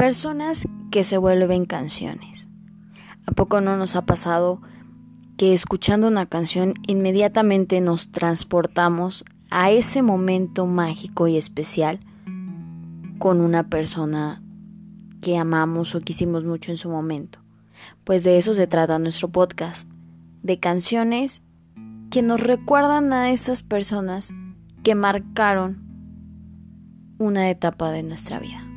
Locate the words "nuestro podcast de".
18.98-20.58